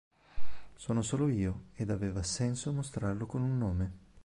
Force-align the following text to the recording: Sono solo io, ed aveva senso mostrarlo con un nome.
Sono 0.73 1.03
solo 1.03 1.27
io, 1.29 1.65
ed 1.75 1.91
aveva 1.91 2.23
senso 2.23 2.71
mostrarlo 2.73 3.27
con 3.27 3.43
un 3.43 3.57
nome. 3.59 3.91